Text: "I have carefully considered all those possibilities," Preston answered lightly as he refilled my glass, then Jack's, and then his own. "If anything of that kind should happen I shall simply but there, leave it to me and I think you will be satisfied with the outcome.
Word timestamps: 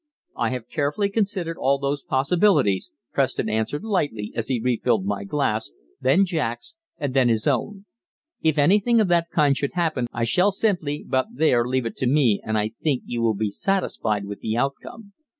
"I 0.35 0.49
have 0.49 0.67
carefully 0.67 1.09
considered 1.09 1.57
all 1.59 1.77
those 1.77 2.01
possibilities," 2.01 2.91
Preston 3.13 3.47
answered 3.49 3.83
lightly 3.83 4.33
as 4.35 4.47
he 4.47 4.59
refilled 4.59 5.05
my 5.05 5.23
glass, 5.25 5.73
then 6.01 6.25
Jack's, 6.25 6.73
and 6.97 7.13
then 7.13 7.29
his 7.29 7.45
own. 7.45 7.85
"If 8.41 8.57
anything 8.57 8.99
of 8.99 9.09
that 9.09 9.29
kind 9.29 9.55
should 9.55 9.73
happen 9.73 10.07
I 10.11 10.23
shall 10.23 10.49
simply 10.49 11.05
but 11.07 11.27
there, 11.31 11.65
leave 11.67 11.85
it 11.85 11.97
to 11.97 12.07
me 12.07 12.41
and 12.43 12.57
I 12.57 12.71
think 12.81 13.03
you 13.05 13.21
will 13.21 13.35
be 13.35 13.51
satisfied 13.51 14.25
with 14.25 14.39
the 14.39 14.57
outcome. 14.57 15.13